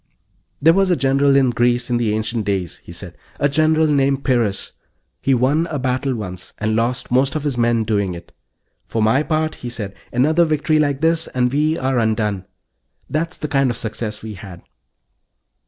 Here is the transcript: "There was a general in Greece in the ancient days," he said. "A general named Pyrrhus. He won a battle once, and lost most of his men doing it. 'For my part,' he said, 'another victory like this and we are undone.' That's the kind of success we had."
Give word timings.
"There 0.59 0.73
was 0.73 0.89
a 0.89 0.95
general 0.95 1.35
in 1.35 1.51
Greece 1.51 1.91
in 1.91 1.97
the 1.97 2.15
ancient 2.15 2.43
days," 2.43 2.77
he 2.77 2.91
said. 2.91 3.15
"A 3.39 3.47
general 3.47 3.85
named 3.85 4.23
Pyrrhus. 4.23 4.71
He 5.21 5.35
won 5.35 5.67
a 5.67 5.77
battle 5.77 6.15
once, 6.15 6.53
and 6.57 6.75
lost 6.75 7.11
most 7.11 7.35
of 7.35 7.43
his 7.43 7.55
men 7.55 7.83
doing 7.83 8.15
it. 8.15 8.33
'For 8.87 9.03
my 9.03 9.21
part,' 9.21 9.53
he 9.61 9.69
said, 9.69 9.93
'another 10.11 10.43
victory 10.43 10.79
like 10.79 11.01
this 11.01 11.27
and 11.27 11.51
we 11.53 11.77
are 11.77 11.99
undone.' 11.99 12.45
That's 13.11 13.37
the 13.37 13.47
kind 13.47 13.69
of 13.69 13.77
success 13.77 14.23
we 14.23 14.33
had." 14.33 14.63